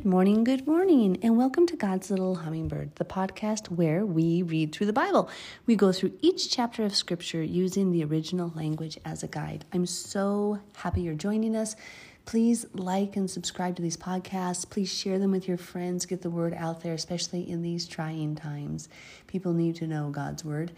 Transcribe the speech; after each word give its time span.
Good 0.00 0.08
morning, 0.08 0.44
good 0.44 0.66
morning, 0.66 1.18
and 1.22 1.36
welcome 1.36 1.66
to 1.66 1.76
God's 1.76 2.10
Little 2.10 2.36
Hummingbird, 2.36 2.96
the 2.96 3.04
podcast 3.04 3.66
where 3.66 4.06
we 4.06 4.40
read 4.40 4.72
through 4.72 4.86
the 4.86 4.94
Bible. 4.94 5.28
We 5.66 5.76
go 5.76 5.92
through 5.92 6.14
each 6.22 6.50
chapter 6.50 6.84
of 6.84 6.96
Scripture 6.96 7.42
using 7.42 7.92
the 7.92 8.02
original 8.04 8.50
language 8.56 8.96
as 9.04 9.22
a 9.22 9.28
guide. 9.28 9.66
I'm 9.74 9.84
so 9.84 10.58
happy 10.74 11.02
you're 11.02 11.12
joining 11.12 11.54
us. 11.54 11.76
Please 12.24 12.64
like 12.72 13.14
and 13.14 13.30
subscribe 13.30 13.76
to 13.76 13.82
these 13.82 13.98
podcasts. 13.98 14.66
Please 14.66 14.90
share 14.90 15.18
them 15.18 15.32
with 15.32 15.46
your 15.46 15.58
friends. 15.58 16.06
Get 16.06 16.22
the 16.22 16.30
word 16.30 16.54
out 16.54 16.80
there, 16.80 16.94
especially 16.94 17.50
in 17.50 17.60
these 17.60 17.86
trying 17.86 18.36
times. 18.36 18.88
People 19.26 19.52
need 19.52 19.76
to 19.76 19.86
know 19.86 20.08
God's 20.08 20.46
word. 20.46 20.72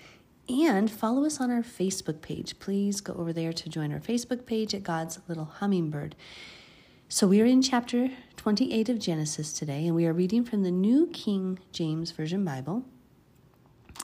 And 0.49 0.91
follow 0.91 1.25
us 1.25 1.41
on 1.41 1.53
our 1.53 1.63
Facebook 1.63 2.23
page. 2.23 2.59
Please 2.59 3.01
go 3.01 3.13
over 3.13 3.33
there 3.33 3.53
to 3.53 3.69
join 3.69 3.93
our 3.93 4.01
Facebook 4.01 4.47
page 4.47 4.75
at 4.75 4.83
God's 4.83 5.21
Little 5.29 5.45
Hummingbird. 5.45 6.17
So 7.13 7.27
we 7.27 7.43
are 7.43 7.45
in 7.45 7.61
chapter 7.61 8.09
28 8.39 8.89
of 8.89 8.99
Genesis 8.99 9.53
today, 9.53 9.87
and 9.87 9.95
we 9.95 10.07
are 10.07 10.15
reading 10.15 10.45
from 10.45 10.63
the 10.63 10.71
New 10.71 11.09
King 11.09 11.59
James 11.71 12.11
Version 12.11 12.43
Bible. 12.43 12.87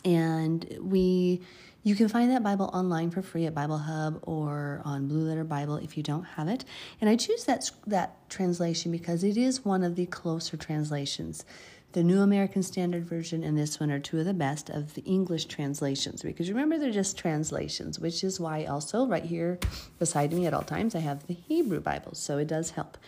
And 0.04 0.76
we 0.78 1.40
you 1.84 1.94
can 1.94 2.08
find 2.08 2.30
that 2.30 2.42
Bible 2.42 2.68
online 2.74 3.10
for 3.10 3.22
free 3.22 3.46
at 3.46 3.54
Bible 3.54 3.78
Hub 3.78 4.18
or 4.24 4.82
on 4.84 5.08
Blue 5.08 5.26
Letter 5.26 5.44
Bible 5.44 5.76
if 5.76 5.96
you 5.96 6.02
don't 6.02 6.24
have 6.24 6.48
it. 6.48 6.66
And 7.00 7.08
I 7.08 7.16
choose 7.16 7.44
that 7.44 7.70
that 7.86 8.28
translation 8.28 8.92
because 8.92 9.24
it 9.24 9.38
is 9.38 9.64
one 9.64 9.84
of 9.84 9.96
the 9.96 10.04
closer 10.04 10.58
translations. 10.58 11.46
The 11.92 12.02
New 12.02 12.20
American 12.20 12.62
Standard 12.62 13.06
Version 13.06 13.42
and 13.42 13.56
this 13.56 13.80
one 13.80 13.90
are 13.90 13.98
two 13.98 14.18
of 14.18 14.26
the 14.26 14.34
best 14.34 14.68
of 14.68 14.92
the 14.92 15.00
English 15.04 15.46
translations 15.46 16.22
because 16.22 16.50
remember 16.50 16.78
they're 16.78 16.90
just 16.90 17.16
translations, 17.16 17.98
which 17.98 18.22
is 18.22 18.38
why 18.38 18.66
also 18.66 19.06
right 19.06 19.24
here 19.24 19.58
beside 19.98 20.34
me 20.34 20.44
at 20.44 20.52
all 20.52 20.62
times 20.62 20.94
I 20.94 20.98
have 20.98 21.26
the 21.26 21.34
Hebrew 21.34 21.80
Bible, 21.80 22.14
so 22.14 22.36
it 22.36 22.46
does 22.46 22.72
help. 22.72 22.98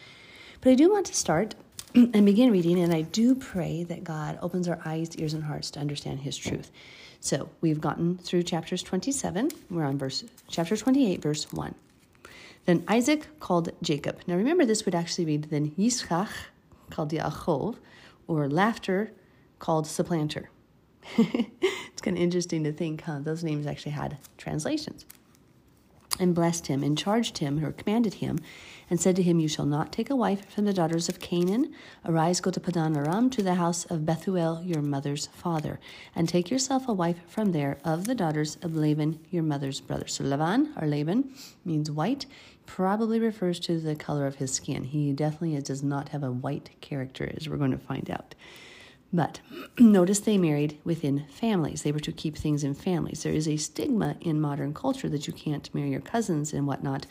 But 0.63 0.71
I 0.71 0.77
do 0.77 0.91
want 0.91 1.05
to 1.07 1.15
start 1.15 1.55
and 1.95 2.25
begin 2.25 2.51
reading, 2.51 2.81
and 2.81 2.95
I 2.95 3.03
do 3.03 3.35
pray 3.35 3.83
that 3.85 4.03
God 4.03 4.39
opens 4.41 4.67
our 4.67 4.81
eyes, 4.87 5.15
ears, 5.17 5.35
and 5.35 5.45
hearts 5.45 5.71
to 5.73 5.81
understand 5.81 6.21
His 6.21 6.39
truth. 6.39 6.71
So 7.21 7.51
we've 7.61 7.83
gotten 7.83 8.17
through 8.17 8.45
chapters 8.45 8.83
27. 8.83 9.51
We're 9.69 9.85
on 9.85 9.99
verse 9.99 10.25
chapter 10.49 10.75
28, 10.75 11.21
verse 11.21 11.53
1. 11.53 11.75
Then 12.65 12.85
Isaac 12.89 13.27
called 13.41 13.69
Jacob. 13.83 14.21
Now 14.27 14.37
remember, 14.37 14.65
this 14.65 14.87
would 14.87 14.95
actually 14.95 15.27
read 15.27 15.45
then 15.51 15.73
Yitzchak 15.73 16.31
called 16.89 17.11
Yaakov, 17.11 17.77
or 18.31 18.49
laughter 18.49 19.13
called 19.59 19.87
supplanter. 19.87 20.51
it's 21.19 22.01
kind 22.01 22.17
of 22.17 22.23
interesting 22.23 22.63
to 22.65 22.73
think, 22.73 23.03
huh? 23.03 23.19
Those 23.21 23.43
names 23.43 23.67
actually 23.67 23.93
had 23.93 24.19
translations. 24.39 25.05
And 26.19 26.35
blessed 26.35 26.67
him, 26.67 26.83
and 26.83 26.99
charged 26.99 27.39
him, 27.39 27.65
or 27.65 27.73
commanded 27.73 28.15
him, 28.15 28.39
and 28.91 29.01
said 29.01 29.17
to 29.17 29.23
him, 29.23 29.41
You 29.41 29.49
shall 29.49 29.65
not 29.65 29.91
take 29.91 30.11
a 30.11 30.17
wife 30.17 30.53
from 30.53 30.65
the 30.65 30.73
daughters 30.73 31.09
of 31.09 31.19
Canaan. 31.19 31.73
Arise, 32.05 32.41
go 32.41 32.51
to 32.51 32.61
Padan 32.61 32.97
Aram, 32.97 33.31
to 33.31 33.43
the 33.43 33.55
house 33.55 33.85
of 33.87 34.05
Bethuel, 34.05 34.63
your 34.63 34.83
mother's 34.83 35.27
father, 35.29 35.81
and 36.15 36.29
take 36.29 36.51
yourself 36.51 36.89
a 36.89 36.93
wife 36.93 37.21
from 37.27 37.53
there 37.53 37.79
of 37.85 38.05
the 38.05 38.15
daughters 38.15 38.57
of 38.63 38.77
Laban, 38.77 39.19
your 39.31 39.43
mother's 39.43 39.81
brother. 39.81 40.07
So 40.09 40.25
Laban, 40.25 40.75
or 40.81 40.87
Laban, 40.87 41.33
means 41.65 41.91
white, 41.91 42.27
probably 42.77 43.19
refers 43.19 43.59
to 43.59 43.81
the 43.81 43.97
color 43.97 44.29
of 44.29 44.37
his 44.37 44.55
skin. 44.55 44.85
He 44.85 45.13
definitely 45.13 45.61
does 45.61 45.83
not 45.83 46.11
have 46.11 46.23
a 46.23 46.31
white 46.31 46.71
character, 46.81 47.29
as 47.37 47.49
we're 47.49 47.57
going 47.57 47.73
to 47.73 47.79
find 47.79 48.09
out. 48.09 48.37
But 49.13 49.41
notice 49.81 50.21
they 50.21 50.39
married 50.39 50.79
within 50.85 51.27
families. 51.29 51.83
They 51.83 51.91
were 51.91 51.99
to 51.99 52.13
keep 52.13 52.37
things 52.37 52.63
in 52.63 52.75
families. 52.75 53.25
There 53.25 53.33
is 53.33 53.49
a 53.49 53.57
stigma 53.57 54.17
in 54.21 54.41
modern 54.41 54.73
culture 54.73 55.09
that 55.09 55.27
you 55.27 55.33
can't 55.33 55.69
marry 55.75 55.91
your 55.91 56.01
cousins 56.01 56.53
and 56.53 56.65
whatnot. 56.65 57.07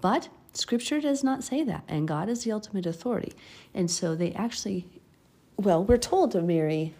But 0.00 0.28
scripture 0.52 1.00
does 1.00 1.24
not 1.24 1.42
say 1.42 1.64
that, 1.64 1.82
and 1.88 2.06
God 2.06 2.28
is 2.28 2.44
the 2.44 2.52
ultimate 2.52 2.86
authority. 2.86 3.32
And 3.74 3.90
so 3.90 4.14
they 4.14 4.30
actually, 4.34 4.86
well, 5.56 5.82
we're 5.82 5.98
told 5.98 6.30
to 6.30 6.42
marry, 6.42 6.94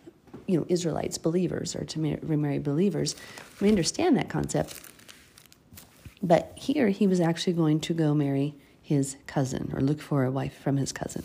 you 0.48 0.58
know, 0.58 0.66
Israelites, 0.68 1.18
believers, 1.18 1.76
or 1.76 1.84
to 1.84 2.00
marry 2.00 2.58
believers. 2.58 3.14
We 3.60 3.68
understand 3.68 4.16
that 4.16 4.28
concept. 4.28 4.91
But 6.22 6.52
here 6.54 6.88
he 6.88 7.06
was 7.06 7.20
actually 7.20 7.54
going 7.54 7.80
to 7.80 7.94
go 7.94 8.14
marry 8.14 8.54
his 8.80 9.16
cousin 9.26 9.72
or 9.74 9.80
look 9.80 10.00
for 10.00 10.24
a 10.24 10.30
wife 10.30 10.58
from 10.58 10.76
his 10.76 10.92
cousin. 10.92 11.24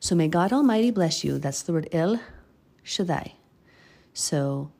So 0.00 0.14
may 0.14 0.28
God 0.28 0.52
Almighty 0.52 0.90
bless 0.90 1.24
you. 1.24 1.38
That's 1.38 1.62
the 1.62 1.72
word 1.72 1.88
El 1.92 2.20
Shaddai. 2.82 3.34
So 4.14 4.70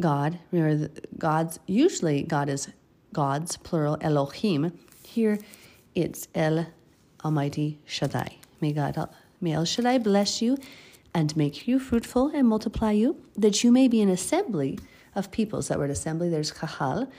God, 0.00 0.38
remember, 0.50 0.90
God's 1.18 1.58
usually 1.66 2.22
God 2.22 2.48
is 2.48 2.68
God's 3.12 3.56
plural 3.56 3.96
Elohim. 4.00 4.78
Here 5.02 5.38
it's 5.94 6.28
El 6.34 6.66
Almighty 7.24 7.78
Shaddai. 7.84 8.36
May 8.60 8.72
God, 8.72 9.08
may 9.40 9.52
El 9.52 9.64
Shaddai 9.64 9.98
bless 9.98 10.40
you 10.40 10.58
and 11.14 11.34
make 11.36 11.66
you 11.66 11.78
fruitful 11.78 12.30
and 12.34 12.46
multiply 12.46 12.92
you, 12.92 13.16
that 13.36 13.64
you 13.64 13.72
may 13.72 13.88
be 13.88 14.02
an 14.02 14.10
assembly 14.10 14.78
of 15.14 15.30
peoples. 15.30 15.68
That 15.68 15.78
word 15.78 15.90
assembly, 15.90 16.28
there's 16.28 16.52
kahal, 16.52 17.10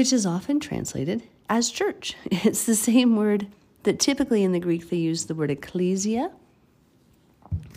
which 0.00 0.14
is 0.14 0.24
often 0.24 0.58
translated 0.58 1.22
as 1.50 1.68
church. 1.68 2.16
It's 2.30 2.64
the 2.64 2.74
same 2.74 3.16
word 3.16 3.48
that 3.82 4.00
typically 4.00 4.42
in 4.42 4.52
the 4.52 4.58
Greek 4.58 4.88
they 4.88 4.96
use 4.96 5.26
the 5.26 5.34
word 5.34 5.50
ecclesia. 5.50 6.30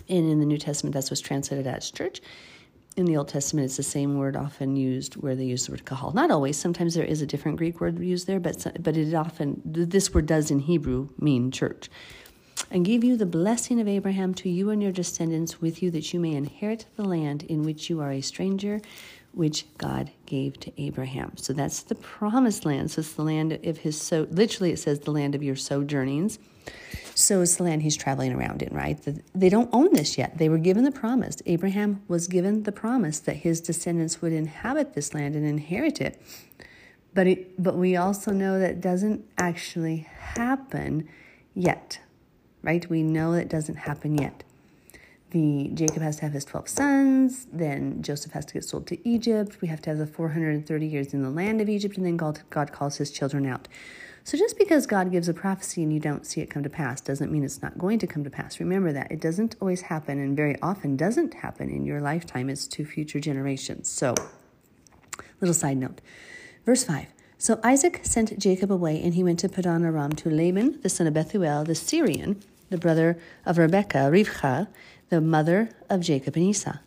And 0.07 0.31
in 0.31 0.39
the 0.39 0.45
New 0.45 0.57
Testament, 0.57 0.94
that's 0.94 1.12
what's 1.12 1.19
translated 1.19 1.67
as 1.67 1.91
church. 1.91 2.22
In 2.95 3.03
the 3.03 3.17
Old 3.17 3.28
Testament, 3.28 3.66
it's 3.66 3.75
the 3.75 3.83
same 3.83 4.17
word 4.17 4.38
often 4.38 4.78
used 4.78 5.16
where 5.16 5.35
they 5.35 5.44
use 5.44 5.66
the 5.66 5.73
word 5.73 5.83
kahal. 5.83 6.13
Not 6.13 6.31
always. 6.31 6.56
Sometimes 6.56 6.95
there 6.95 7.03
is 7.03 7.22
a 7.22 7.25
different 7.25 7.57
Greek 7.57 7.81
word 7.81 8.00
used 8.00 8.25
there, 8.25 8.39
but 8.39 8.67
but 8.81 8.95
it 8.95 9.13
often 9.13 9.62
this 9.66 10.13
word 10.13 10.25
does 10.25 10.50
in 10.50 10.59
Hebrew 10.59 11.09
mean 11.19 11.51
church. 11.51 11.89
And 12.72 12.85
give 12.85 13.03
you 13.03 13.17
the 13.17 13.25
blessing 13.25 13.81
of 13.81 13.89
Abraham 13.89 14.33
to 14.35 14.50
you 14.50 14.69
and 14.69 14.81
your 14.81 14.94
descendants 14.94 15.59
with 15.59 15.83
you, 15.83 15.91
that 15.91 16.13
you 16.13 16.22
may 16.22 16.35
inherit 16.35 16.85
the 16.95 17.03
land 17.03 17.44
in 17.44 17.63
which 17.63 17.89
you 17.89 18.00
are 18.00 18.12
a 18.12 18.22
stranger, 18.22 18.79
which 19.33 19.66
God 19.77 20.11
gave 20.25 20.59
to 20.59 20.81
Abraham. 20.81 21.35
So 21.38 21.53
that's 21.53 21.81
the 21.81 21.95
promised 21.95 22.66
land. 22.66 22.91
So 22.91 22.99
it's 22.99 23.13
the 23.13 23.23
land 23.23 23.53
of 23.66 23.79
his 23.79 23.99
so 23.99 24.27
literally 24.29 24.71
it 24.71 24.79
says 24.79 24.99
the 24.99 25.11
land 25.11 25.35
of 25.35 25.44
your 25.44 25.55
sojournings. 25.55 26.39
So 27.16 27.41
it's 27.41 27.57
the 27.57 27.63
land 27.63 27.83
he's 27.83 27.97
traveling 27.97 28.33
around 28.33 28.61
in, 28.61 28.73
right? 28.73 28.97
They 29.35 29.49
don't 29.49 29.69
own 29.73 29.94
this 29.94 30.17
yet. 30.17 30.38
They 30.38 30.49
were 30.49 30.57
given 30.57 30.83
the 30.83 30.91
promise. 30.91 31.38
Abraham 31.45 32.01
was 32.07 32.27
given 32.27 32.63
the 32.63 32.71
promise 32.71 33.19
that 33.19 33.38
his 33.38 33.59
descendants 33.59 34.21
would 34.21 34.33
inhabit 34.33 34.94
this 34.94 35.13
land 35.13 35.35
and 35.35 35.45
inherit 35.45 36.00
it. 36.00 36.21
But 37.13 37.27
it, 37.27 37.61
but 37.61 37.75
we 37.75 37.95
also 37.95 38.31
know 38.31 38.59
that 38.59 38.81
doesn't 38.81 39.25
actually 39.38 40.07
happen 40.17 41.07
yet. 41.53 42.00
Right? 42.63 42.89
We 42.89 43.03
know 43.03 43.33
that 43.33 43.50
doesn't 43.50 43.75
happen 43.75 44.17
yet 44.17 44.44
the 45.33 45.71
Jacob 45.73 46.03
has 46.03 46.17
to 46.17 46.21
have 46.21 46.31
his 46.31 46.45
12 46.45 46.69
sons, 46.69 47.47
then 47.51 48.01
Joseph 48.01 48.31
has 48.31 48.45
to 48.45 48.53
get 48.53 48.63
sold 48.63 48.88
to 48.88 49.09
Egypt. 49.09 49.61
We 49.61 49.67
have 49.67 49.81
to 49.81 49.89
have 49.89 49.99
the 49.99 50.07
430 50.07 50.85
years 50.85 51.13
in 51.13 51.23
the 51.23 51.29
land 51.29 51.59
of 51.59 51.67
Egypt, 51.67 51.97
and 51.97 52.05
then 52.05 52.17
God, 52.17 52.41
God 52.51 52.71
calls 52.71 52.97
his 52.97 53.11
children 53.11 53.45
out. 53.45 53.67
So 54.23 54.38
just 54.38 54.57
because 54.57 54.85
God 54.85 55.11
gives 55.11 55.27
a 55.27 55.33
prophecy 55.33 55.83
and 55.83 55.91
you 55.91 55.99
don't 55.99 56.25
see 56.25 56.39
it 56.39 56.49
come 56.49 56.63
to 56.63 56.69
pass 56.69 57.01
doesn't 57.01 57.31
mean 57.31 57.44
it's 57.44 57.61
not 57.61 57.77
going 57.77 57.99
to 57.99 58.07
come 58.07 58.23
to 58.23 58.29
pass. 58.29 58.59
Remember 58.59 58.94
that. 58.94 59.11
It 59.11 59.19
doesn't 59.19 59.55
always 59.59 59.81
happen 59.81 60.19
and 60.19 60.38
very 60.38 60.55
often 60.61 60.95
doesn't 60.95 61.33
happen 61.33 61.69
in 61.69 61.83
your 61.83 62.00
lifetime. 62.00 62.50
It's 62.50 62.67
to 62.67 62.85
future 62.85 63.19
generations. 63.19 63.89
So, 63.89 64.13
little 65.41 65.53
side 65.53 65.77
note. 65.77 66.00
Verse 66.65 66.83
5. 66.85 67.07
So 67.38 67.59
Isaac 67.61 68.00
sent 68.03 68.39
Jacob 68.39 68.71
away, 68.71 69.01
and 69.03 69.15
he 69.15 69.23
went 69.23 69.39
to 69.39 69.50
Padan 69.50 69.83
Aram 69.83 70.13
to 70.13 70.29
Laban, 70.29 70.79
the 70.81 70.88
son 70.88 71.07
of 71.07 71.13
Bethuel, 71.13 71.65
the 71.65 71.75
Syrian, 71.75 72.41
the 72.69 72.77
brother 72.77 73.19
of 73.45 73.57
Rebekah, 73.57 74.09
Rivkah, 74.09 74.67
the 75.13 75.22
mother 75.22 75.69
of 75.91 76.01
Jacob 76.01 76.35
and 76.35 76.46
Esau. 76.46 76.78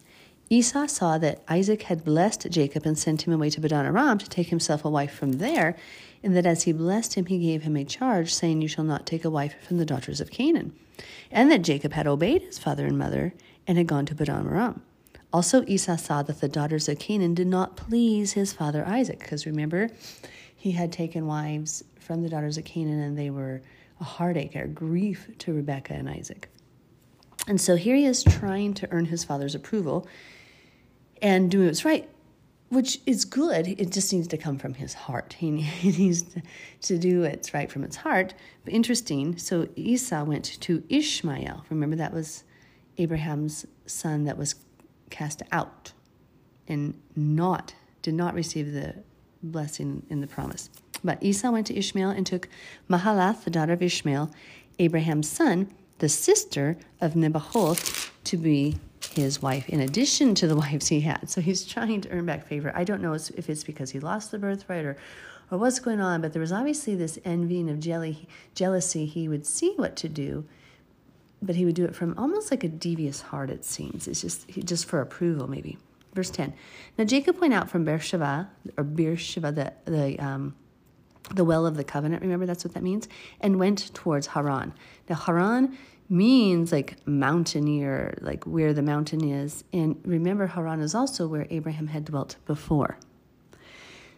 Esau 0.50 0.86
saw 0.86 1.16
that 1.16 1.44
Isaac 1.48 1.82
had 1.82 2.02
blessed 2.02 2.50
Jacob 2.50 2.84
and 2.84 2.98
sent 2.98 3.22
him 3.22 3.32
away 3.32 3.50
to 3.50 3.60
Padan 3.60 3.86
Aram 3.86 4.18
to 4.18 4.28
take 4.28 4.48
himself 4.48 4.84
a 4.84 4.90
wife 4.90 5.14
from 5.14 5.34
there, 5.34 5.76
and 6.24 6.36
that 6.36 6.44
as 6.44 6.64
he 6.64 6.72
blessed 6.72 7.14
him, 7.14 7.26
he 7.26 7.38
gave 7.38 7.62
him 7.62 7.76
a 7.76 7.84
charge, 7.84 8.34
saying, 8.34 8.62
You 8.62 8.66
shall 8.66 8.82
not 8.82 9.06
take 9.06 9.24
a 9.24 9.30
wife 9.30 9.54
from 9.62 9.78
the 9.78 9.84
daughters 9.84 10.20
of 10.20 10.32
Canaan. 10.32 10.74
And 11.30 11.52
that 11.52 11.62
Jacob 11.62 11.92
had 11.92 12.08
obeyed 12.08 12.42
his 12.42 12.58
father 12.58 12.84
and 12.84 12.98
mother 12.98 13.32
and 13.64 13.78
had 13.78 13.86
gone 13.86 14.06
to 14.06 14.14
Padan 14.16 14.48
Aram. 14.48 14.82
Also, 15.32 15.64
Esau 15.68 15.94
saw 15.94 16.22
that 16.24 16.40
the 16.40 16.48
daughters 16.48 16.88
of 16.88 16.98
Canaan 16.98 17.34
did 17.34 17.46
not 17.46 17.76
please 17.76 18.32
his 18.32 18.52
father 18.52 18.84
Isaac, 18.84 19.20
because 19.20 19.46
remember, 19.46 19.88
he 20.56 20.72
had 20.72 20.90
taken 20.90 21.28
wives 21.28 21.84
from 22.00 22.24
the 22.24 22.28
daughters 22.28 22.58
of 22.58 22.64
Canaan, 22.64 22.98
and 22.98 23.16
they 23.16 23.30
were 23.30 23.62
a 24.00 24.04
heartache 24.04 24.56
or 24.56 24.66
grief 24.66 25.30
to 25.38 25.52
Rebekah 25.52 25.94
and 25.94 26.10
Isaac. 26.10 26.48
And 27.46 27.60
so 27.60 27.76
here 27.76 27.94
he 27.94 28.04
is 28.04 28.24
trying 28.24 28.74
to 28.74 28.88
earn 28.90 29.06
his 29.06 29.24
father's 29.24 29.54
approval 29.54 30.06
and 31.22 31.50
doing 31.50 31.66
what's 31.66 31.84
right, 31.84 32.08
which 32.68 32.98
is 33.06 33.24
good. 33.24 33.68
It 33.68 33.90
just 33.92 34.12
needs 34.12 34.28
to 34.28 34.36
come 34.36 34.58
from 34.58 34.74
his 34.74 34.94
heart. 34.94 35.34
He, 35.34 35.50
needs 35.82 36.22
to, 36.22 36.42
to 36.82 36.98
do 36.98 37.22
what's 37.22 37.54
right 37.54 37.70
from 37.70 37.82
his 37.82 37.96
heart. 37.96 38.34
But 38.64 38.74
interesting, 38.74 39.38
so 39.38 39.68
Esau 39.76 40.24
went 40.24 40.60
to 40.62 40.82
Ishmael. 40.88 41.64
Remember, 41.70 41.96
that 41.96 42.12
was 42.12 42.44
Abraham's 42.98 43.66
son 43.86 44.24
that 44.24 44.36
was 44.36 44.56
cast 45.10 45.42
out 45.52 45.92
and 46.66 47.00
not 47.14 47.74
did 48.02 48.14
not 48.14 48.34
receive 48.34 48.72
the 48.72 48.94
blessing 49.42 50.04
in 50.08 50.20
the 50.20 50.26
promise. 50.26 50.70
But 51.02 51.22
Esau 51.22 51.50
went 51.50 51.66
to 51.68 51.76
Ishmael 51.76 52.10
and 52.10 52.24
took 52.24 52.48
Mahalath, 52.88 53.44
the 53.44 53.50
daughter 53.50 53.72
of 53.72 53.82
Ishmael, 53.82 54.30
Abraham's 54.78 55.28
son, 55.28 55.72
the 55.98 56.08
sister 56.08 56.76
of 57.00 57.14
Nebaioth, 57.14 58.10
to 58.24 58.36
be 58.36 58.76
his 59.14 59.40
wife 59.40 59.68
in 59.68 59.80
addition 59.80 60.34
to 60.34 60.46
the 60.46 60.56
wives 60.64 60.88
he 60.88 61.00
had. 61.00 61.30
So 61.30 61.40
he's 61.40 61.64
trying 61.64 62.00
to 62.02 62.10
earn 62.10 62.26
back 62.26 62.46
favor. 62.46 62.72
I 62.74 62.84
don't 62.84 63.02
know 63.02 63.14
if 63.14 63.48
it's 63.48 63.64
because 63.64 63.90
he 63.90 64.00
lost 64.00 64.30
the 64.30 64.38
birthright 64.38 64.84
or, 64.84 64.96
or 65.50 65.58
what's 65.58 65.78
going 65.78 66.00
on, 66.00 66.20
but 66.20 66.32
there 66.32 66.40
was 66.40 66.52
obviously 66.52 66.94
this 66.94 67.18
envying 67.24 67.70
of 67.70 67.80
jelly, 67.80 68.28
jealousy. 68.54 69.06
He 69.06 69.28
would 69.28 69.46
see 69.46 69.72
what 69.76 69.96
to 69.96 70.08
do, 70.08 70.44
but 71.40 71.56
he 71.56 71.64
would 71.64 71.74
do 71.74 71.84
it 71.84 71.94
from 71.94 72.16
almost 72.18 72.50
like 72.50 72.64
a 72.64 72.68
devious 72.68 73.20
heart, 73.20 73.50
it 73.50 73.64
seems. 73.64 74.08
It's 74.08 74.20
just, 74.20 74.48
just 74.48 74.86
for 74.86 75.00
approval, 75.00 75.48
maybe. 75.48 75.78
Verse 76.14 76.30
10. 76.30 76.54
Now 76.98 77.04
Jacob 77.04 77.40
went 77.40 77.54
out 77.54 77.70
from 77.70 77.84
Beersheba, 77.84 78.50
or 78.76 78.84
Beersheba, 78.84 79.52
the, 79.52 79.72
the, 79.90 80.18
um, 80.18 80.54
the 81.34 81.44
well 81.44 81.66
of 81.66 81.76
the 81.76 81.84
covenant, 81.84 82.22
remember 82.22 82.46
that's 82.46 82.64
what 82.64 82.74
that 82.74 82.82
means, 82.82 83.08
and 83.40 83.58
went 83.58 83.92
towards 83.94 84.28
Haran. 84.28 84.72
Now, 85.08 85.16
Haran 85.16 85.76
means 86.08 86.72
like 86.72 86.96
mountaineer, 87.06 88.16
like 88.20 88.44
where 88.44 88.72
the 88.72 88.82
mountain 88.82 89.24
is. 89.24 89.64
And 89.72 90.00
remember, 90.04 90.46
Haran 90.46 90.80
is 90.80 90.94
also 90.94 91.26
where 91.26 91.46
Abraham 91.50 91.88
had 91.88 92.04
dwelt 92.04 92.36
before. 92.46 92.98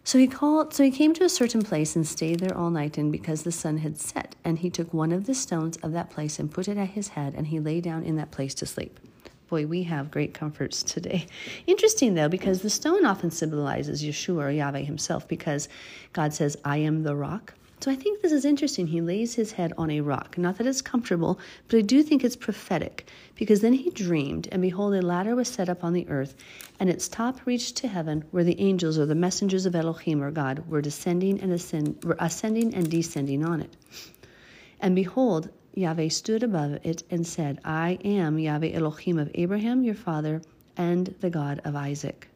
So 0.05 0.19
he 0.19 0.27
called 0.27 0.73
so 0.73 0.85
he 0.85 0.91
came 0.91 1.13
to 1.15 1.25
a 1.25 1.29
certain 1.29 1.61
place 1.61 1.95
and 1.95 2.07
stayed 2.07 2.41
there 2.41 2.57
all 2.57 2.71
night 2.71 2.97
and 2.97 3.13
because 3.13 3.43
the 3.43 3.53
sun 3.53 3.77
had 3.79 3.99
set 3.99 4.37
and 4.43 4.59
he 4.59 4.71
took 4.71 4.95
one 4.95 5.13
of 5.13 5.27
the 5.27 5.35
stones 5.35 5.77
of 5.83 5.93
that 5.93 6.09
place 6.09 6.39
and 6.39 6.51
put 6.51 6.67
it 6.67 6.79
at 6.79 6.89
his 6.89 7.09
head 7.09 7.35
and 7.37 7.49
he 7.49 7.61
lay 7.61 7.83
down 7.83 8.05
in 8.05 8.17
that 8.17 8.31
place 8.31 8.55
to 8.55 8.65
sleep. 8.65 8.99
Boy, 9.49 9.67
we 9.67 9.83
have 9.85 10.11
great 10.11 10.35
comforts 10.35 10.83
today. 10.83 11.27
Interesting 11.67 12.15
though 12.15 12.29
because 12.29 12.63
the 12.63 12.71
stone 12.71 13.07
often 13.07 13.31
symbolizes 13.31 14.03
Yeshua 14.03 14.45
or 14.45 14.51
Yahweh 14.51 14.81
himself 14.81 15.27
because 15.27 15.69
God 16.13 16.35
says, 16.35 16.57
"I 16.65 16.79
am 16.79 17.03
the 17.03 17.17
rock." 17.17 17.55
So 17.81 17.93
I 17.93 17.95
think 17.95 18.21
this 18.21 18.33
is 18.33 18.45
interesting. 18.45 18.89
He 18.89 19.01
lays 19.01 19.35
his 19.35 19.53
head 19.53 19.73
on 19.79 19.89
a 19.89 20.01
rock. 20.01 20.37
Not 20.37 20.59
that 20.59 20.67
it's 20.67 20.83
comfortable, 20.83 21.39
but 21.69 21.79
I 21.79 21.83
do 21.83 22.03
think 22.03 22.25
it's 22.25 22.35
prophetic 22.35 23.09
because 23.37 23.61
then 23.61 23.73
he 23.73 23.91
dreamed, 23.91 24.49
and 24.51 24.61
behold, 24.61 24.95
a 24.95 25.03
ladder 25.03 25.37
was 25.37 25.47
set 25.47 25.69
up 25.69 25.85
on 25.85 25.93
the 25.93 26.09
earth, 26.09 26.35
and 26.81 26.91
its 26.91 27.07
top 27.07 27.47
reached 27.47 27.77
to 27.77 27.89
heaven, 27.89 28.25
where 28.33 28.43
the 28.43 28.61
angels 28.61 28.99
or 28.99 29.07
the 29.07 29.15
messengers 29.15 29.65
of 29.65 29.77
Elohim 29.77 30.21
or 30.21 30.33
God 30.33 30.69
were 30.69 30.83
descending 30.83 31.41
and 31.41 31.53
ascend, 31.53 32.03
were 32.05 32.17
ascending 32.19 32.75
and 32.75 32.91
descending 32.91 33.45
on 33.45 33.61
it. 33.61 33.77
And 34.81 34.97
behold, 34.97 35.49
Yahweh 35.75 36.09
stood 36.09 36.43
above 36.43 36.79
it 36.83 37.03
and 37.11 37.27
said, 37.27 37.61
I 37.65 37.99
am 38.05 38.39
Yahweh 38.39 38.73
Elohim 38.73 39.19
of 39.19 39.31
Abraham 39.35 39.85
your 39.85 39.95
father 39.95 40.43
and 40.77 41.15
the 41.21 41.31
God 41.31 41.61
of 41.65 41.77
Isaac. 41.77 42.29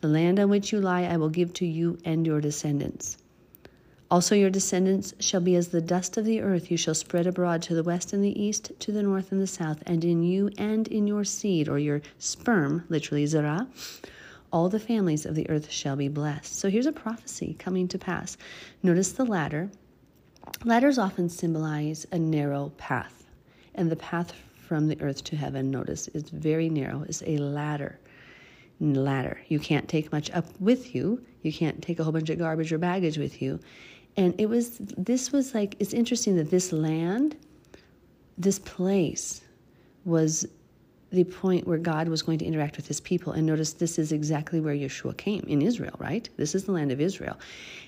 The 0.00 0.08
land 0.08 0.40
on 0.40 0.48
which 0.48 0.72
you 0.72 0.80
lie 0.80 1.02
I 1.02 1.16
will 1.16 1.28
give 1.28 1.52
to 1.54 1.66
you 1.66 1.98
and 2.04 2.26
your 2.26 2.40
descendants. 2.40 3.16
Also, 4.10 4.34
your 4.34 4.50
descendants 4.50 5.14
shall 5.20 5.40
be 5.40 5.56
as 5.56 5.68
the 5.68 5.80
dust 5.80 6.18
of 6.18 6.26
the 6.26 6.42
earth. 6.42 6.70
You 6.70 6.76
shall 6.76 6.94
spread 6.94 7.26
abroad 7.26 7.62
to 7.62 7.74
the 7.74 7.82
west 7.82 8.12
and 8.12 8.22
the 8.22 8.42
east, 8.42 8.70
to 8.80 8.92
the 8.92 9.02
north 9.02 9.32
and 9.32 9.40
the 9.40 9.46
south, 9.46 9.82
and 9.86 10.04
in 10.04 10.22
you 10.22 10.50
and 10.58 10.86
in 10.88 11.06
your 11.06 11.24
seed, 11.24 11.66
or 11.66 11.78
your 11.78 12.02
sperm, 12.18 12.84
literally 12.90 13.24
zerah, 13.24 13.68
all 14.52 14.68
the 14.68 14.78
families 14.78 15.24
of 15.24 15.34
the 15.34 15.48
earth 15.48 15.70
shall 15.70 15.96
be 15.96 16.08
blessed. 16.08 16.54
So 16.54 16.68
here's 16.68 16.84
a 16.84 16.92
prophecy 16.92 17.56
coming 17.58 17.88
to 17.88 17.98
pass. 17.98 18.36
Notice 18.82 19.12
the 19.12 19.24
ladder. 19.24 19.70
Ladders 20.64 20.98
often 20.98 21.28
symbolize 21.28 22.06
a 22.12 22.18
narrow 22.18 22.72
path, 22.76 23.26
and 23.74 23.90
the 23.90 23.96
path 23.96 24.32
from 24.56 24.88
the 24.88 25.00
earth 25.00 25.24
to 25.24 25.36
heaven, 25.36 25.70
notice, 25.70 26.08
is 26.08 26.30
very 26.30 26.68
narrow, 26.68 27.02
is 27.02 27.22
a 27.26 27.38
ladder 27.38 27.98
ladder. 28.80 29.40
You 29.48 29.60
can't 29.60 29.88
take 29.88 30.10
much 30.10 30.30
up 30.32 30.46
with 30.58 30.92
you. 30.92 31.22
You 31.42 31.52
can't 31.52 31.80
take 31.80 32.00
a 32.00 32.04
whole 32.04 32.12
bunch 32.12 32.30
of 32.30 32.38
garbage 32.38 32.72
or 32.72 32.78
baggage 32.78 33.16
with 33.16 33.40
you 33.40 33.60
and 34.16 34.34
it 34.38 34.48
was 34.48 34.78
this 34.78 35.32
was 35.32 35.54
like 35.54 35.76
it's 35.78 35.92
interesting 35.92 36.36
that 36.36 36.50
this 36.50 36.72
land 36.72 37.36
this 38.36 38.58
place 38.58 39.42
was 40.04 40.46
the 41.10 41.24
point 41.24 41.66
where 41.66 41.78
God 41.78 42.08
was 42.08 42.22
going 42.22 42.38
to 42.38 42.44
interact 42.44 42.78
with 42.78 42.88
his 42.88 42.98
people. 42.98 43.34
And 43.34 43.46
notice 43.46 43.74
this 43.74 43.98
is 43.98 44.12
exactly 44.12 44.60
where 44.60 44.74
Yeshua 44.74 45.14
came 45.18 45.44
in 45.46 45.60
Israel, 45.60 45.94
right? 45.98 46.26
This 46.38 46.54
is 46.54 46.64
the 46.64 46.72
land 46.72 46.90
of 46.90 47.00
Israel. 47.00 47.38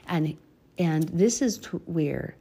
And 0.09 0.37
and 0.79 1.05
this 1.09 1.41
is 1.41 1.65
where 1.87 2.35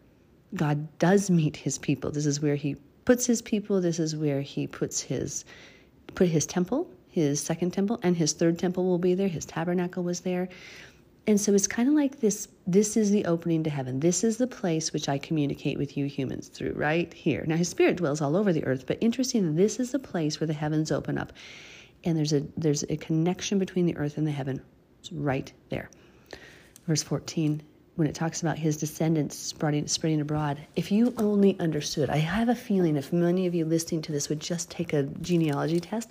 God 0.55 0.97
does 0.99 1.29
meet 1.29 1.55
his 1.55 1.77
people. 1.77 2.11
This 2.11 2.25
is 2.25 2.39
where 2.39 2.55
he 2.55 2.75
puts 3.05 3.25
his 3.25 3.41
people. 3.41 3.81
This 3.81 3.99
is 3.99 4.15
where 4.15 4.41
he 4.41 4.67
puts 4.67 5.01
his 5.01 5.45
put 6.15 6.27
his 6.27 6.45
temple, 6.45 6.87
his 7.09 7.41
second 7.41 7.71
temple, 7.71 7.99
and 8.03 8.15
his 8.15 8.33
third 8.33 8.59
temple 8.59 8.85
will 8.85 8.99
be 8.99 9.15
there. 9.15 9.27
His 9.27 9.45
tabernacle 9.45 10.03
was 10.03 10.21
there. 10.21 10.49
And 11.25 11.39
so 11.39 11.53
it's 11.53 11.67
kind 11.67 11.87
of 11.87 11.95
like 11.95 12.19
this 12.19 12.49
this 12.67 12.97
is 12.97 13.09
the 13.09 13.25
opening 13.25 13.63
to 13.63 13.69
heaven. 13.69 13.99
This 13.99 14.23
is 14.23 14.37
the 14.37 14.47
place 14.47 14.91
which 14.91 15.07
I 15.07 15.17
communicate 15.17 15.77
with 15.77 15.95
you 15.95 16.05
humans 16.05 16.49
through, 16.49 16.73
right 16.73 17.11
here. 17.13 17.45
Now 17.47 17.55
his 17.55 17.69
spirit 17.69 17.95
dwells 17.95 18.21
all 18.21 18.35
over 18.35 18.51
the 18.51 18.65
earth, 18.65 18.85
but 18.85 18.97
interesting 19.01 19.55
this 19.55 19.79
is 19.79 19.91
the 19.91 19.99
place 19.99 20.39
where 20.39 20.47
the 20.47 20.53
heavens 20.53 20.91
open 20.91 21.17
up. 21.17 21.33
And 22.03 22.17
there's 22.17 22.33
a 22.33 22.41
there's 22.57 22.83
a 22.83 22.97
connection 22.97 23.57
between 23.57 23.85
the 23.85 23.95
earth 23.95 24.17
and 24.17 24.27
the 24.27 24.31
heaven. 24.31 24.61
It's 24.99 25.13
right 25.13 25.51
there. 25.69 25.89
Verse 26.85 27.03
14 27.03 27.63
when 27.95 28.07
it 28.07 28.15
talks 28.15 28.41
about 28.41 28.57
his 28.57 28.77
descendants 28.77 29.37
spreading, 29.37 29.87
spreading 29.87 30.21
abroad, 30.21 30.59
if 30.75 30.91
you 30.91 31.13
only 31.17 31.59
understood, 31.59 32.09
I 32.09 32.17
have 32.17 32.49
a 32.49 32.55
feeling 32.55 32.95
if 32.95 33.13
many 33.13 33.45
of 33.45 33.53
you 33.53 33.65
listening 33.65 34.01
to 34.03 34.11
this 34.11 34.29
would 34.29 34.39
just 34.39 34.71
take 34.71 34.93
a 34.93 35.03
genealogy 35.03 35.79
test, 35.79 36.09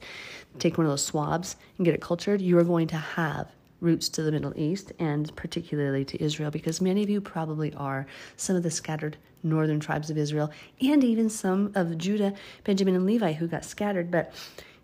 take 0.58 0.78
one 0.78 0.86
of 0.86 0.92
those 0.92 1.04
swabs 1.04 1.56
and 1.76 1.84
get 1.84 1.94
it 1.94 2.00
cultured, 2.00 2.40
you 2.40 2.56
are 2.58 2.64
going 2.64 2.86
to 2.88 2.96
have 2.96 3.48
roots 3.80 4.08
to 4.10 4.22
the 4.22 4.30
Middle 4.30 4.52
East 4.56 4.92
and 5.00 5.34
particularly 5.34 6.04
to 6.04 6.22
Israel, 6.22 6.52
because 6.52 6.80
many 6.80 7.02
of 7.02 7.10
you 7.10 7.20
probably 7.20 7.74
are 7.74 8.06
some 8.36 8.54
of 8.54 8.62
the 8.62 8.70
scattered 8.70 9.16
northern 9.42 9.80
tribes 9.80 10.08
of 10.08 10.16
Israel 10.16 10.52
and 10.80 11.02
even 11.02 11.28
some 11.28 11.72
of 11.74 11.98
Judah, 11.98 12.32
Benjamin, 12.62 12.94
and 12.94 13.04
Levi 13.04 13.32
who 13.32 13.48
got 13.48 13.64
scattered. 13.64 14.08
But 14.08 14.32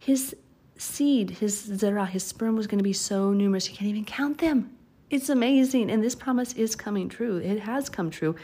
his 0.01 0.35
seed, 0.77 1.31
his 1.31 1.65
zerah, 1.65 2.07
his 2.07 2.25
sperm 2.25 2.57
was 2.57 2.67
going 2.67 2.79
to 2.79 2.85
be 2.85 2.93
so 2.93 3.33
numerous 3.33 3.71
you 3.71 3.77
can't 3.77 3.89
even 3.89 4.05
count 4.05 4.39
them. 4.39 4.78
It's 5.11 5.29
amazing. 5.29 5.91
And 5.91 6.03
this 6.03 6.15
promise 6.15 6.53
is 6.53 6.77
coming 6.77 7.09
true. 7.09 7.39
It 7.39 7.61
has 7.61 7.89
come 7.89 8.11
true. 8.11 8.37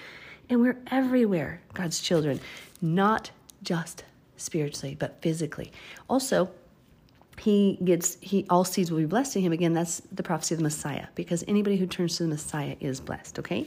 And 0.49 0.61
we're 0.61 0.79
everywhere, 0.91 1.61
God's 1.73 2.01
children, 2.01 2.41
not 2.81 3.31
just 3.63 4.05
spiritually, 4.37 4.97
but 4.99 5.21
physically. 5.23 5.73
Also, 6.09 6.51
he 7.39 7.79
gets 7.85 8.17
he 8.21 8.47
all 8.49 8.65
seeds 8.65 8.91
will 8.91 9.01
be 9.01 9.07
blessed 9.07 9.33
to 9.33 9.41
him 9.41 9.53
again 9.53 9.73
that's 9.73 10.01
the 10.13 10.23
prophecy 10.23 10.55
of 10.55 10.59
the 10.59 10.63
messiah 10.63 11.07
because 11.15 11.43
anybody 11.49 11.77
who 11.77 11.87
turns 11.87 12.17
to 12.17 12.23
the 12.23 12.29
messiah 12.29 12.77
is 12.81 13.01
blessed 13.01 13.41
okay 13.41 13.67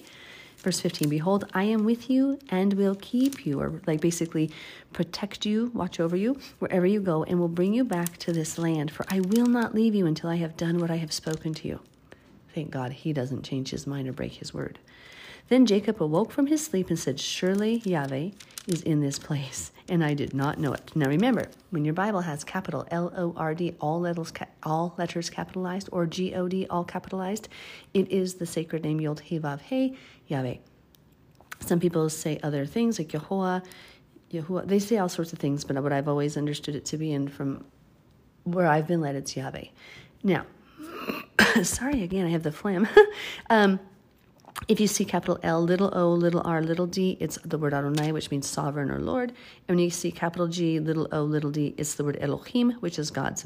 verse 0.60 0.80
15 0.80 1.10
behold 1.10 1.44
i 1.54 1.64
am 1.64 1.84
with 1.84 2.10
you 2.10 2.40
and 2.50 2.74
will 2.74 2.96
keep 2.96 3.46
you 3.46 3.60
or 3.60 3.82
like 3.86 4.00
basically 4.00 4.50
protect 4.94 5.46
you 5.46 5.70
watch 5.74 6.00
over 6.00 6.16
you 6.16 6.40
wherever 6.60 6.86
you 6.86 7.02
go 7.02 7.24
and 7.26 7.40
will 7.40 7.50
bring 7.50 7.74
you 7.74 7.84
back 7.84 8.16
to 8.18 8.32
this 8.32 8.58
land 8.58 8.90
for 8.90 9.06
i 9.10 9.20
will 9.20 9.48
not 9.48 9.76
leave 9.76 9.94
you 9.94 10.06
until 10.06 10.30
i 10.30 10.38
have 10.38 10.56
done 10.56 10.80
what 10.80 10.90
i 10.90 10.96
have 10.96 11.12
spoken 11.12 11.54
to 11.54 11.68
you 11.68 11.80
thank 12.58 12.72
god 12.72 12.92
he 12.92 13.14
doesn't 13.14 13.44
change 13.44 13.70
his 13.70 13.86
mind 13.86 14.08
or 14.08 14.14
break 14.14 14.34
his 14.34 14.54
word 14.54 14.80
then 15.50 15.66
jacob 15.66 16.02
awoke 16.02 16.32
from 16.32 16.48
his 16.48 16.64
sleep 16.64 16.90
and 16.90 17.00
said 17.00 17.20
surely 17.20 17.82
yahweh 17.86 18.30
is 18.68 18.82
in 18.82 19.00
this 19.00 19.20
place 19.20 19.72
and 19.90 20.04
I 20.04 20.14
did 20.14 20.34
not 20.34 20.60
know 20.60 20.74
it. 20.74 20.92
Now 20.96 21.08
remember, 21.08 21.46
when 21.70 21.86
your 21.86 21.94
Bible 21.94 22.22
has 22.22 22.44
capital 22.44 22.86
L 22.92 23.12
O 23.16 23.34
R 23.38 23.54
D, 23.54 23.76
all 23.80 24.02
letters, 24.02 24.34
all 24.64 24.94
letters 24.98 25.30
capitalized, 25.30 25.90
or 25.92 26.06
G 26.06 26.34
O 26.36 26.48
D, 26.48 26.68
all 26.70 26.84
capitalized, 26.84 27.48
it 27.94 28.12
is 28.12 28.36
the 28.36 28.46
sacred 28.46 28.84
name 28.84 29.00
Yod 29.00 29.22
He 29.22 29.40
Vav 29.40 29.62
He 29.62 29.98
Yahweh. 30.28 30.58
Some 31.62 31.80
people 31.80 32.10
say 32.10 32.40
other 32.44 32.66
things 32.66 33.00
like 33.00 33.10
Yehovah, 33.10 33.66
Yahuwah. 34.32 34.68
They 34.68 34.80
say 34.80 34.98
all 34.98 35.10
sorts 35.10 35.34
of 35.34 35.40
things, 35.40 35.64
but 35.64 35.82
what 35.82 35.94
I've 35.94 36.08
always 36.08 36.38
understood 36.38 36.76
it 36.76 36.86
to 36.86 36.98
be, 36.98 37.14
and 37.14 37.32
from 37.32 37.66
where 38.44 38.68
I've 38.68 38.88
been 38.88 39.02
led, 39.02 39.16
it's 39.16 39.36
Yahweh. 39.36 39.66
Now, 40.24 40.46
sorry 41.64 42.04
again, 42.04 42.26
I 42.26 42.30
have 42.30 42.44
the 42.44 42.52
phlegm. 42.52 42.88
um, 43.50 43.80
if 44.68 44.80
you 44.80 44.88
see 44.88 45.06
capital 45.06 45.40
L, 45.44 45.62
little 45.62 45.96
o, 45.96 46.12
little 46.12 46.42
r, 46.44 46.62
little 46.62 46.88
d, 46.88 47.18
it's 47.20 47.38
the 47.44 47.58
word 47.58 47.74
Adonai, 47.74 48.12
which 48.12 48.32
means 48.32 48.48
sovereign 48.48 48.90
or 48.90 49.00
Lord. 49.00 49.30
And 49.68 49.78
when 49.78 49.80
you 49.80 49.92
see 49.92 50.12
capital 50.12 50.48
G, 50.48 50.80
little 50.80 51.08
o, 51.12 51.24
little 51.24 51.52
d, 51.52 51.76
it's 51.78 51.96
the 51.96 52.04
word 52.04 52.18
Elohim, 52.20 52.72
which 52.80 52.98
is 52.98 53.12
God's. 53.12 53.46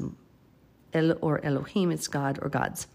El 0.94 1.16
or 1.20 1.44
Elohim, 1.44 1.90
it's 1.90 2.08
God 2.08 2.38
or 2.42 2.48
God's. 2.48 2.86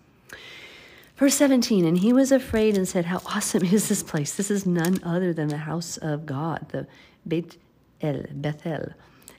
Verse 1.15 1.35
17, 1.35 1.85
and 1.85 1.97
he 1.97 2.13
was 2.13 2.31
afraid 2.31 2.77
and 2.77 2.87
said, 2.87 3.05
How 3.05 3.21
awesome 3.25 3.63
is 3.63 3.89
this 3.89 4.03
place? 4.03 4.35
This 4.35 4.51
is 4.51 4.65
none 4.65 4.99
other 5.03 5.33
than 5.33 5.47
the 5.47 5.57
house 5.57 5.97
of 5.97 6.25
God, 6.25 6.69
the 6.69 6.85
Beit 7.27 7.57
El, 8.01 8.23
Bethel 8.31 8.93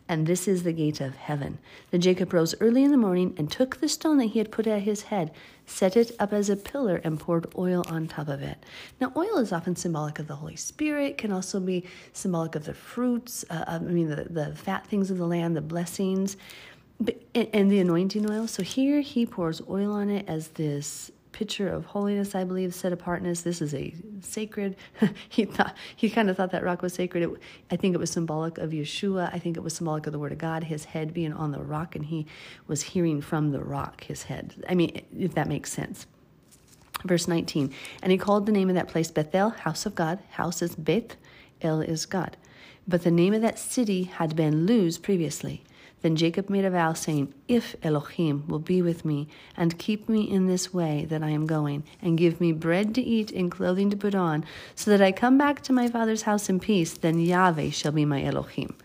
and 0.08 0.26
this 0.26 0.48
is 0.48 0.62
the 0.62 0.72
gate 0.72 1.00
of 1.00 1.16
heaven. 1.16 1.58
Then 1.90 2.00
Jacob 2.00 2.32
rose 2.32 2.54
early 2.60 2.82
in 2.82 2.90
the 2.90 2.96
morning 2.96 3.34
and 3.36 3.50
took 3.50 3.76
the 3.76 3.88
stone 3.88 4.18
that 4.18 4.26
he 4.26 4.38
had 4.38 4.50
put 4.50 4.66
at 4.66 4.82
his 4.82 5.02
head, 5.02 5.30
set 5.66 5.96
it 5.96 6.12
up 6.18 6.32
as 6.32 6.48
a 6.48 6.56
pillar, 6.56 7.00
and 7.04 7.20
poured 7.20 7.46
oil 7.56 7.84
on 7.88 8.08
top 8.08 8.28
of 8.28 8.42
it. 8.42 8.64
Now, 9.00 9.12
oil 9.16 9.38
is 9.38 9.52
often 9.52 9.76
symbolic 9.76 10.18
of 10.18 10.26
the 10.26 10.36
Holy 10.36 10.56
Spirit, 10.56 11.18
can 11.18 11.32
also 11.32 11.60
be 11.60 11.84
symbolic 12.12 12.54
of 12.54 12.64
the 12.64 12.74
fruits, 12.74 13.44
uh, 13.50 13.64
I 13.66 13.78
mean, 13.78 14.08
the, 14.08 14.24
the 14.24 14.54
fat 14.54 14.86
things 14.86 15.10
of 15.10 15.18
the 15.18 15.26
land, 15.26 15.56
the 15.56 15.60
blessings, 15.60 16.36
but, 17.00 17.20
and, 17.34 17.48
and 17.52 17.70
the 17.70 17.80
anointing 17.80 18.28
oil. 18.30 18.48
So 18.48 18.62
here 18.62 19.00
he 19.00 19.26
pours 19.26 19.60
oil 19.68 19.92
on 19.92 20.08
it 20.08 20.28
as 20.28 20.48
this 20.48 21.10
picture 21.38 21.68
of 21.68 21.84
holiness, 21.84 22.34
I 22.34 22.42
believe, 22.42 22.74
set 22.74 22.92
apartness. 22.92 23.42
This 23.42 23.62
is 23.62 23.72
a 23.72 23.94
sacred. 24.22 24.74
he 25.28 25.44
thought 25.44 25.76
he 25.94 26.10
kind 26.10 26.28
of 26.28 26.36
thought 26.36 26.50
that 26.50 26.64
rock 26.64 26.82
was 26.82 26.92
sacred. 26.92 27.22
It, 27.22 27.30
I 27.70 27.76
think 27.76 27.94
it 27.94 27.98
was 27.98 28.10
symbolic 28.10 28.58
of 28.58 28.70
Yeshua. 28.70 29.32
I 29.32 29.38
think 29.38 29.56
it 29.56 29.60
was 29.60 29.72
symbolic 29.72 30.08
of 30.08 30.12
the 30.12 30.18
Word 30.18 30.32
of 30.32 30.38
God. 30.38 30.64
His 30.64 30.86
head 30.86 31.14
being 31.14 31.32
on 31.32 31.52
the 31.52 31.60
rock, 31.60 31.94
and 31.94 32.04
he 32.06 32.26
was 32.66 32.82
hearing 32.82 33.20
from 33.20 33.52
the 33.52 33.60
rock. 33.60 34.02
His 34.02 34.24
head. 34.24 34.64
I 34.68 34.74
mean, 34.74 35.00
if 35.16 35.34
that 35.34 35.46
makes 35.46 35.72
sense. 35.72 36.08
Verse 37.04 37.28
19. 37.28 37.72
And 38.02 38.10
he 38.10 38.18
called 38.18 38.46
the 38.46 38.52
name 38.52 38.68
of 38.68 38.74
that 38.74 38.88
place 38.88 39.12
Bethel, 39.12 39.50
house 39.50 39.86
of 39.86 39.94
God. 39.94 40.18
House 40.30 40.60
is 40.60 40.74
Beth, 40.74 41.14
El 41.62 41.80
is 41.82 42.04
God. 42.04 42.36
But 42.88 43.04
the 43.04 43.12
name 43.12 43.32
of 43.32 43.42
that 43.42 43.60
city 43.60 44.04
had 44.04 44.34
been 44.34 44.66
Luz 44.66 44.98
previously. 44.98 45.62
Then 46.00 46.14
Jacob 46.14 46.48
made 46.48 46.64
a 46.64 46.70
vow, 46.70 46.92
saying, 46.92 47.34
If 47.48 47.74
Elohim 47.82 48.44
will 48.46 48.60
be 48.60 48.82
with 48.82 49.04
me, 49.04 49.28
and 49.56 49.78
keep 49.78 50.08
me 50.08 50.30
in 50.30 50.46
this 50.46 50.72
way 50.72 51.04
that 51.06 51.22
I 51.22 51.30
am 51.30 51.46
going, 51.46 51.82
and 52.00 52.18
give 52.18 52.40
me 52.40 52.52
bread 52.52 52.94
to 52.94 53.02
eat 53.02 53.32
and 53.32 53.50
clothing 53.50 53.90
to 53.90 53.96
put 53.96 54.14
on, 54.14 54.44
so 54.74 54.90
that 54.90 55.02
I 55.02 55.10
come 55.10 55.36
back 55.36 55.60
to 55.62 55.72
my 55.72 55.88
father's 55.88 56.22
house 56.22 56.48
in 56.48 56.60
peace, 56.60 56.94
then 56.94 57.18
Yahweh 57.18 57.70
shall 57.70 57.92
be 57.92 58.04
my 58.04 58.22
Elohim. 58.22 58.76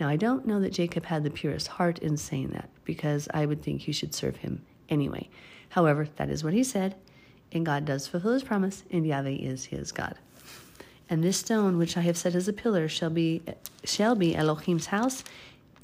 Now, 0.00 0.08
I 0.08 0.16
don't 0.16 0.46
know 0.46 0.60
that 0.60 0.72
Jacob 0.72 1.04
had 1.04 1.22
the 1.22 1.30
purest 1.30 1.68
heart 1.68 1.98
in 2.00 2.16
saying 2.16 2.48
that, 2.48 2.68
because 2.84 3.28
I 3.32 3.46
would 3.46 3.62
think 3.62 3.86
you 3.86 3.92
should 3.92 4.14
serve 4.14 4.36
him 4.36 4.64
anyway. 4.88 5.28
However, 5.68 6.08
that 6.16 6.30
is 6.30 6.42
what 6.42 6.52
he 6.52 6.64
said, 6.64 6.96
and 7.52 7.64
God 7.66 7.84
does 7.84 8.08
fulfill 8.08 8.32
his 8.32 8.42
promise, 8.42 8.82
and 8.90 9.06
Yahweh 9.06 9.30
is 9.30 9.66
his 9.66 9.92
God. 9.92 10.16
And 11.08 11.24
this 11.24 11.38
stone 11.38 11.76
which 11.76 11.96
I 11.96 12.02
have 12.02 12.16
set 12.16 12.36
as 12.36 12.46
a 12.46 12.52
pillar 12.52 12.88
shall 12.88 13.10
be 13.10 13.42
shall 13.82 14.14
be 14.14 14.36
Elohim's 14.36 14.86
house, 14.86 15.24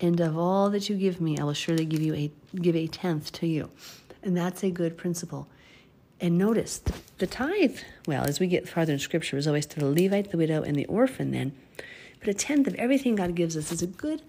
and 0.01 0.21
of 0.21 0.37
all 0.37 0.71
that 0.71 0.89
you 0.89 0.97
give 0.97 1.21
me, 1.21 1.39
I 1.39 1.45
will 1.45 1.55
surely 1.55 1.85
give 1.85 2.03
you 2.03 2.15
a 2.15 2.31
give 2.57 2.77
a 2.77 2.87
tenth 2.87 3.33
to 3.33 3.47
you. 3.47 3.71
And 4.23 4.37
that's 4.37 4.63
a 4.63 4.71
good 4.71 4.97
principle. 4.97 5.49
And 6.21 6.39
notice 6.39 6.79
the, 6.79 6.95
the 7.19 7.27
tithe, 7.27 7.79
well, 8.07 8.25
as 8.25 8.41
we 8.41 8.47
get 8.47 8.69
farther 8.69 8.93
in 8.93 8.99
scripture, 8.99 9.37
is 9.37 9.47
always 9.47 9.67
to 9.67 9.81
the 9.81 9.87
Levite, 9.87 10.31
the 10.31 10.37
widow, 10.37 10.63
and 10.63 10.75
the 10.75 10.87
orphan 10.87 11.31
then. 11.31 11.53
But 12.21 12.29
a 12.29 12.35
tenth 12.35 12.67
of 12.67 12.75
everything 12.75 13.17
God 13.17 13.35
gives 13.35 13.57
us 13.57 13.71
is 13.71 13.83
a 13.83 13.87
good 13.87 14.23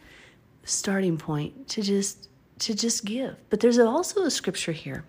starting 0.64 1.18
point 1.18 1.68
to 1.70 1.82
just 1.82 2.30
to 2.60 2.74
just 2.74 3.06
give. 3.06 3.36
But 3.50 3.60
there's 3.60 3.80
also 3.80 4.24
a 4.24 4.32
scripture 4.32 4.72
here 4.72 5.04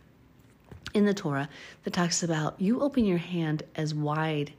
in 0.95 1.05
the 1.05 1.15
Torah 1.15 1.49
that 1.85 1.93
talks 1.93 2.23
about 2.23 2.61
you 2.61 2.81
open 2.81 3.05
your 3.05 3.19
hand 3.19 3.63
as 3.75 3.95
wide 3.95 4.53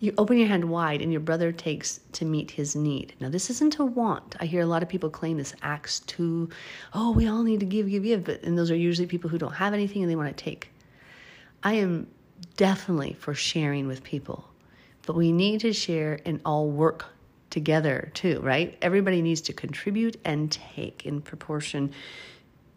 you 0.00 0.14
open 0.16 0.38
your 0.38 0.48
hand 0.48 0.64
wide 0.64 1.02
and 1.02 1.12
your 1.12 1.20
brother 1.20 1.52
takes 1.52 2.00
to 2.12 2.24
meet 2.24 2.50
his 2.50 2.74
need. 2.74 3.14
Now, 3.20 3.28
this 3.28 3.50
isn't 3.50 3.78
a 3.78 3.84
want. 3.84 4.34
I 4.40 4.46
hear 4.46 4.62
a 4.62 4.66
lot 4.66 4.82
of 4.82 4.88
people 4.88 5.10
claim 5.10 5.36
this 5.36 5.54
Acts 5.60 6.00
2, 6.00 6.48
oh, 6.94 7.12
we 7.12 7.28
all 7.28 7.42
need 7.42 7.60
to 7.60 7.66
give, 7.66 7.88
give, 7.88 8.02
give. 8.02 8.24
But, 8.24 8.42
and 8.42 8.56
those 8.56 8.70
are 8.70 8.76
usually 8.76 9.06
people 9.06 9.28
who 9.28 9.36
don't 9.36 9.52
have 9.52 9.74
anything 9.74 10.02
and 10.02 10.10
they 10.10 10.16
want 10.16 10.34
to 10.34 10.44
take. 10.44 10.70
I 11.62 11.74
am 11.74 12.08
definitely 12.56 13.12
for 13.12 13.34
sharing 13.34 13.86
with 13.86 14.02
people, 14.02 14.48
but 15.06 15.16
we 15.16 15.32
need 15.32 15.60
to 15.60 15.72
share 15.74 16.18
and 16.24 16.40
all 16.46 16.70
work 16.70 17.04
together 17.50 18.10
too, 18.14 18.40
right? 18.40 18.78
Everybody 18.80 19.20
needs 19.20 19.42
to 19.42 19.52
contribute 19.52 20.16
and 20.24 20.50
take 20.50 21.04
in 21.04 21.20
proportion 21.20 21.92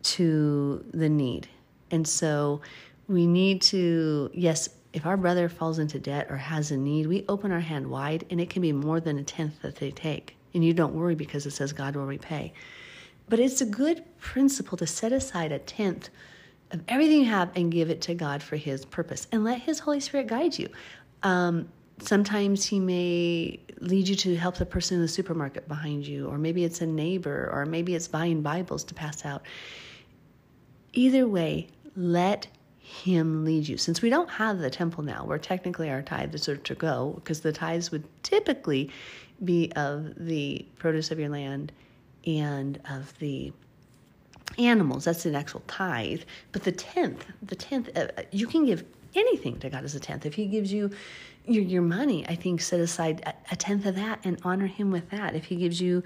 to 0.04 0.84
the 0.94 1.08
need. 1.08 1.48
And 1.90 2.06
so 2.06 2.60
we 3.08 3.28
need 3.28 3.62
to, 3.62 4.30
yes, 4.34 4.68
if 4.94 5.08
our 5.08 5.18
brother 5.18 5.50
falls 5.50 5.80
into 5.80 6.00
debt 6.00 6.28
or 6.30 6.38
has 6.38 6.72
a 6.72 6.78
need, 6.78 7.08
we 7.08 7.26
open 7.28 7.52
our 7.52 7.60
hand 7.60 7.88
wide 7.88 8.26
and 8.30 8.40
it 8.40 8.50
can 8.50 8.62
be 8.62 8.72
more 8.72 9.00
than 9.00 9.18
a 9.18 9.24
tenth 9.24 9.62
that 9.64 9.76
they 9.78 9.92
take. 9.92 10.38
And 10.54 10.64
you 10.64 10.74
don't 10.74 10.94
worry 10.94 11.16
because 11.16 11.46
it 11.48 11.52
says 11.52 11.74
God 11.74 11.96
will 11.96 12.06
repay. 12.06 12.54
But 13.28 13.40
it's 13.40 13.62
a 13.62 13.66
good 13.66 14.04
principle 14.20 14.78
to 14.78 14.86
set 14.86 15.12
aside 15.12 15.52
a 15.52 15.58
tenth 15.60 16.10
of 16.72 16.82
everything 16.88 17.22
you 17.22 17.26
have 17.26 17.50
and 17.56 17.72
give 17.72 17.90
it 17.90 18.02
to 18.02 18.14
God 18.14 18.44
for 18.44 18.56
His 18.56 18.86
purpose 18.86 19.28
and 19.32 19.44
let 19.44 19.62
His 19.62 19.80
Holy 19.80 20.00
Spirit 20.00 20.28
guide 20.28 20.58
you. 20.58 20.70
Um, 21.24 21.70
sometimes 22.00 22.66
He 22.66 22.80
may 22.80 23.60
lead 23.80 24.08
you 24.08 24.16
to 24.16 24.36
help 24.36 24.58
the 24.58 24.66
person 24.66 24.96
in 24.96 25.02
the 25.02 25.08
supermarket 25.08 25.68
behind 25.68 26.06
you, 26.06 26.28
or 26.28 26.38
maybe 26.38 26.64
it's 26.64 26.82
a 26.82 26.86
neighbor, 26.86 27.50
or 27.52 27.66
maybe 27.66 27.96
it's 27.96 28.08
buying 28.08 28.42
Bibles 28.42 28.84
to 28.86 28.94
pass 28.94 29.26
out. 29.26 29.44
Either 30.94 31.28
way, 31.28 31.68
let 31.96 32.48
him 32.84 33.46
lead 33.46 33.68
you. 33.68 33.78
Since 33.78 34.02
we 34.02 34.10
don't 34.10 34.30
have 34.30 34.60
the 34.60 34.70
temple 34.70 35.04
now, 35.04 35.24
where 35.24 35.40
technically 35.40 35.90
our 35.90 36.02
tithes 36.02 36.50
are 36.50 36.58
to 36.58 36.76
go, 36.76 37.14
because 37.16 37.40
the 37.40 37.54
tithes 37.54 37.92
would 37.92 38.04
typically 38.24 38.92
be 39.44 39.72
of 39.78 40.14
the 40.18 40.66
produce 40.78 41.10
of 41.10 41.18
your 41.18 41.30
land 41.30 41.72
and 42.28 42.82
of 42.90 43.18
the 43.20 43.54
animals. 44.60 45.06
That's 45.06 45.26
an 45.26 45.34
actual 45.34 45.62
tithe. 45.68 46.24
But 46.52 46.64
the 46.64 46.74
tenth, 46.74 47.26
the 47.42 47.56
tenth, 47.56 47.90
uh, 47.98 48.08
you 48.32 48.48
can 48.48 48.66
give 48.66 48.84
anything 49.16 49.60
to 49.60 49.70
God 49.70 49.86
as 49.86 49.96
a 49.96 50.00
tenth. 50.00 50.26
If 50.26 50.34
He 50.34 50.46
gives 50.46 50.72
you 50.72 50.92
your, 51.48 51.64
your 51.64 51.82
money, 51.82 52.28
I 52.28 52.36
think 52.36 52.60
set 52.60 52.82
aside 52.82 53.24
a, 53.26 53.34
a 53.54 53.56
tenth 53.56 53.86
of 53.86 53.96
that 53.96 54.20
and 54.26 54.38
honor 54.44 54.68
Him 54.68 54.92
with 54.92 55.10
that. 55.12 55.36
If 55.36 55.46
He 55.46 55.56
gives 55.56 55.80
you, 55.80 56.04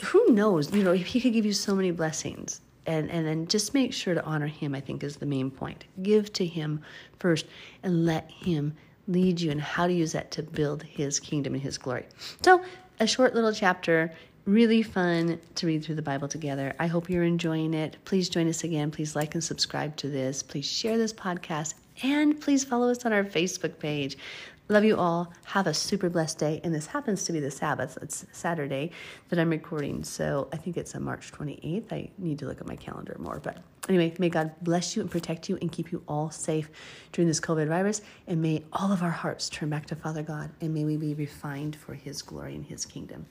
who 0.00 0.28
knows, 0.28 0.72
you 0.72 0.84
know, 0.84 0.92
if 0.92 1.06
He 1.08 1.20
could 1.20 1.32
give 1.32 1.44
you 1.44 1.52
so 1.52 1.74
many 1.74 1.90
blessings 1.90 2.60
and 2.86 3.10
and 3.10 3.26
then 3.26 3.46
just 3.46 3.74
make 3.74 3.92
sure 3.92 4.14
to 4.14 4.24
honor 4.24 4.46
him 4.46 4.74
i 4.74 4.80
think 4.80 5.02
is 5.02 5.16
the 5.16 5.26
main 5.26 5.50
point. 5.50 5.84
Give 6.02 6.32
to 6.34 6.46
him 6.46 6.80
first 7.18 7.46
and 7.82 8.04
let 8.06 8.30
him 8.30 8.74
lead 9.06 9.40
you 9.40 9.50
and 9.50 9.60
how 9.60 9.86
to 9.86 9.92
use 9.92 10.12
that 10.12 10.30
to 10.32 10.42
build 10.42 10.82
his 10.82 11.20
kingdom 11.20 11.54
and 11.54 11.62
his 11.62 11.78
glory. 11.78 12.06
So 12.42 12.62
a 13.00 13.06
short 13.06 13.34
little 13.34 13.52
chapter 13.52 14.12
really 14.46 14.82
fun 14.82 15.40
to 15.54 15.66
read 15.66 15.84
through 15.84 15.94
the 15.94 16.02
bible 16.02 16.28
together. 16.28 16.74
I 16.78 16.86
hope 16.86 17.08
you're 17.08 17.24
enjoying 17.24 17.74
it. 17.74 17.96
Please 18.04 18.28
join 18.28 18.48
us 18.48 18.64
again. 18.64 18.90
Please 18.90 19.16
like 19.16 19.34
and 19.34 19.42
subscribe 19.42 19.96
to 19.96 20.08
this. 20.08 20.42
Please 20.42 20.66
share 20.66 20.98
this 20.98 21.12
podcast. 21.12 21.74
And 22.02 22.40
please 22.40 22.64
follow 22.64 22.90
us 22.90 23.04
on 23.06 23.12
our 23.12 23.24
facebook 23.24 23.78
page 23.78 24.18
Love 24.68 24.84
you 24.84 24.96
all. 24.96 25.30
Have 25.44 25.66
a 25.66 25.74
super 25.74 26.08
blessed 26.08 26.38
day. 26.38 26.58
And 26.64 26.74
this 26.74 26.86
happens 26.86 27.24
to 27.24 27.34
be 27.34 27.40
the 27.40 27.50
Sabbath. 27.50 27.98
It's 28.00 28.24
Saturday 28.32 28.92
that 29.28 29.38
I'm 29.38 29.50
recording. 29.50 30.02
So 30.02 30.48
I 30.54 30.56
think 30.56 30.78
it's 30.78 30.94
on 30.94 31.02
March 31.02 31.32
28th. 31.32 31.92
I 31.92 32.08
need 32.16 32.38
to 32.38 32.46
look 32.46 32.62
at 32.62 32.66
my 32.66 32.76
calendar 32.76 33.14
more. 33.18 33.40
But 33.42 33.58
anyway, 33.90 34.14
may 34.18 34.30
God 34.30 34.52
bless 34.62 34.96
you 34.96 35.02
and 35.02 35.10
protect 35.10 35.50
you 35.50 35.58
and 35.60 35.70
keep 35.70 35.92
you 35.92 36.02
all 36.08 36.30
safe 36.30 36.70
during 37.12 37.28
this 37.28 37.40
COVID 37.40 37.68
virus. 37.68 38.00
And 38.26 38.40
may 38.40 38.64
all 38.72 38.90
of 38.90 39.02
our 39.02 39.10
hearts 39.10 39.50
turn 39.50 39.68
back 39.68 39.84
to 39.86 39.96
Father 39.96 40.22
God. 40.22 40.50
And 40.62 40.72
may 40.72 40.86
we 40.86 40.96
be 40.96 41.12
refined 41.12 41.76
for 41.76 41.92
His 41.92 42.22
glory 42.22 42.54
and 42.54 42.64
His 42.64 42.86
kingdom. 42.86 43.26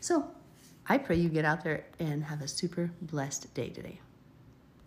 So 0.00 0.28
I 0.88 0.98
pray 0.98 1.14
you 1.14 1.28
get 1.28 1.44
out 1.44 1.62
there 1.62 1.84
and 2.00 2.24
have 2.24 2.42
a 2.42 2.48
super 2.48 2.90
blessed 3.00 3.54
day 3.54 3.68
today. 3.68 4.00